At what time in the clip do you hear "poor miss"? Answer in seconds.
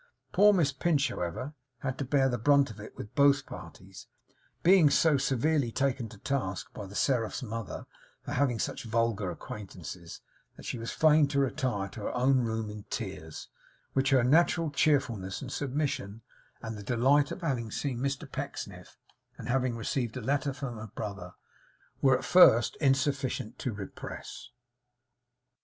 0.31-0.71